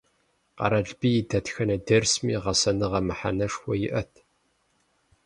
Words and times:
Къэралбий 0.57 1.17
и 1.21 1.27
дэтхэнэ 1.29 1.77
дерсми 1.85 2.35
гъэсэныгъэ 2.43 2.99
мыхьэнэшхуэ 3.07 3.73
иӀэт. 3.87 4.11